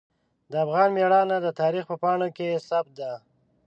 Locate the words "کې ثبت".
2.37-2.91